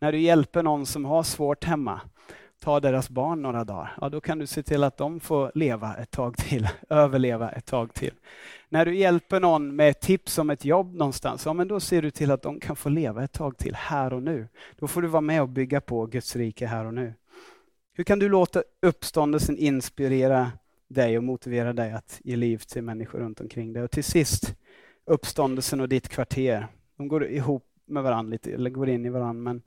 [0.00, 2.00] När du hjälper någon som har svårt hemma
[2.60, 5.94] ta deras barn några dagar, ja då kan du se till att de får leva
[5.94, 8.14] ett tag till, överleva ett tag till.
[8.74, 12.10] När du hjälper någon med tips om ett jobb någonstans, ja men då ser du
[12.10, 14.48] till att de kan få leva ett tag till, här och nu.
[14.76, 17.14] Då får du vara med och bygga på Guds rike här och nu.
[17.92, 20.52] Hur kan du låta uppståndelsen inspirera
[20.88, 23.82] dig och motivera dig att ge liv till människor runt omkring dig?
[23.82, 24.54] Och till sist,
[25.04, 26.66] uppståndelsen och ditt kvarter.
[26.96, 29.62] De går ihop med varandra lite, eller går in i varandra, men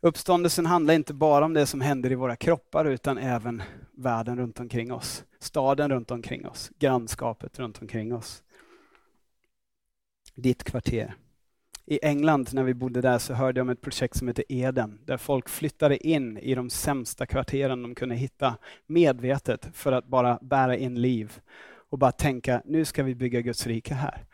[0.00, 3.62] Uppståndelsen handlar inte bara om det som händer i våra kroppar utan även
[3.92, 5.24] världen runt omkring oss.
[5.42, 8.42] Staden runt omkring oss, grannskapet runt omkring oss.
[10.34, 11.14] Ditt kvarter.
[11.86, 15.00] I England när vi bodde där så hörde jag om ett projekt som heter Eden,
[15.04, 20.38] där folk flyttade in i de sämsta kvarteren de kunde hitta medvetet för att bara
[20.42, 21.40] bära in liv
[21.90, 24.24] och bara tänka, nu ska vi bygga Guds rike här.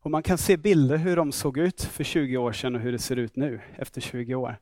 [0.00, 2.92] Och man kan se bilder hur de såg ut för 20 år sedan och hur
[2.92, 4.56] det ser ut nu efter 20 år.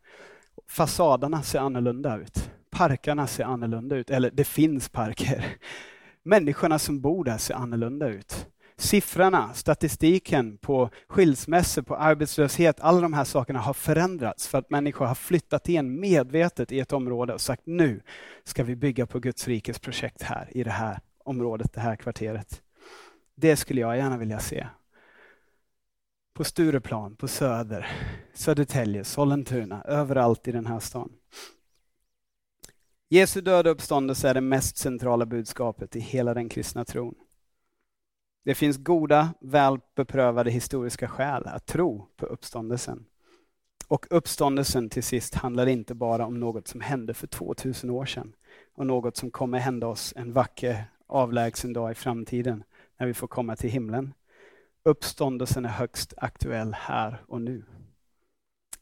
[0.69, 2.51] Fasaderna ser annorlunda ut.
[2.71, 5.57] Parkerna ser annorlunda ut, eller det finns parker.
[6.27, 8.47] Människorna som bor där ser annorlunda ut.
[8.77, 15.07] Siffrorna, statistiken på skilsmässor, på arbetslöshet, alla de här sakerna har förändrats för att människor
[15.07, 18.01] har flyttat in medvetet i ett område och sagt nu
[18.45, 22.63] ska vi bygga på Guds rikes projekt här i det här området, det här kvarteret.
[23.35, 24.67] Det skulle jag gärna vilja se.
[26.35, 27.87] På Stureplan, på Söder,
[28.35, 31.13] Södertälje, Sollentuna, överallt i den här stan.
[33.09, 37.15] Jesu död och uppståndelse är det mest centrala budskapet i hela den kristna tron.
[38.45, 43.07] Det finns goda, väl beprövade historiska skäl att tro på uppståndelsen.
[43.89, 48.33] Och uppståndelsen till sist handlar inte bara om något som hände för 2000 år sedan
[48.75, 52.65] och något som kommer hända oss en vacker avlägsen dag i framtiden
[52.99, 54.15] när vi får komma till himlen.
[54.83, 57.65] Uppståndelsen är högst aktuell här och nu.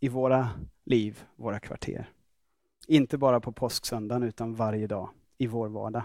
[0.01, 0.51] I våra
[0.85, 2.11] liv, våra kvarter.
[2.87, 5.09] Inte bara på påsksöndagen utan varje dag
[5.39, 6.03] i vår vardag.